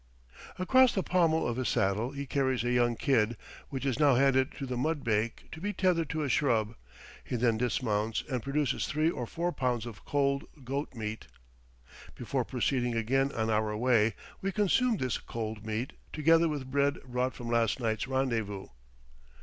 [0.57, 3.37] Across the pommel of his saddle he carries a young kid,
[3.69, 6.73] which is now handed to the mudbake to be tethered to a shrub;
[7.23, 11.27] he then dismounts and produces three or four pounds of cold goat meat.
[12.15, 17.35] Before proceeding again on our way we consume this cold meat, together with bread brought
[17.35, 18.69] from last night's rendezvous.